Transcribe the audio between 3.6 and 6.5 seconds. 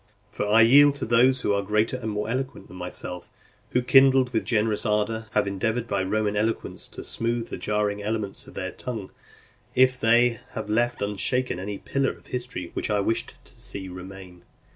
who, kindled with generous ardour, have endeavoured by Roman